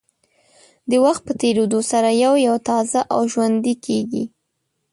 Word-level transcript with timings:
د 0.89 0.91
وخت 1.05 1.21
په 1.27 1.33
تېرېدو 1.41 1.79
سره 1.91 2.09
یو 2.23 2.33
یو 2.47 2.55
تازه 2.69 2.99
او 3.13 3.21
ژوندۍ 3.31 3.75
کېږي. 3.85 4.23